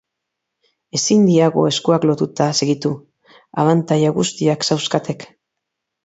[0.99, 2.91] Ezin diagu eskuak lotuta segitu,
[3.65, 5.27] abantaila guztiak zauzkatek...